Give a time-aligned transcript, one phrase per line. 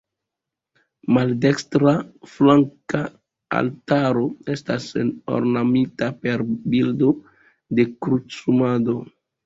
[1.17, 1.93] Maldekstra
[2.31, 3.03] flanka
[3.61, 4.25] altaro
[4.57, 4.91] estas
[5.39, 7.15] ornamita per bildo
[7.79, 9.03] de Krucumado.